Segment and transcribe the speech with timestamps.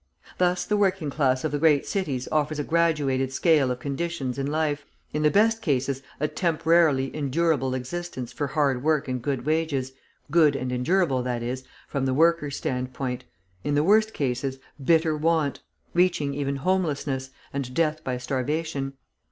[0.39, 4.47] Thus the working class of the great cities offers a graduated scale of conditions in
[4.47, 9.91] life, in the best cases a temporarily endurable existence for hard work and good wages,
[10.31, 13.25] good and endurable, that is, from the worker's standpoint;
[13.63, 15.59] in the worst cases, bitter want,
[15.93, 18.93] reaching even homelessness and death by starvation.